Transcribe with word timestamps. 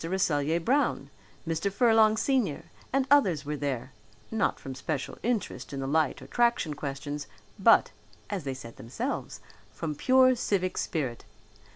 Rasselyer 0.03 0.59
Brown, 0.59 1.11
Mr. 1.47 1.71
Furlong 1.71 2.17
senior 2.17 2.65
and 2.91 3.05
others 3.11 3.45
were 3.45 3.55
there, 3.55 3.93
not 4.31 4.59
from 4.59 4.73
special 4.73 5.19
interest 5.21 5.73
in 5.73 5.79
the 5.79 5.85
light 5.85 6.23
or 6.23 6.25
traction 6.25 6.73
questions, 6.73 7.27
but, 7.59 7.91
as 8.27 8.43
they 8.43 8.55
said 8.55 8.77
themselves, 8.77 9.41
from 9.71 9.93
pure 9.93 10.33
civic 10.33 10.79
spirit. 10.79 11.23